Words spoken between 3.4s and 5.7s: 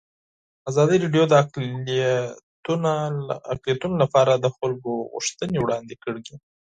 اقلیتونه لپاره د خلکو غوښتنې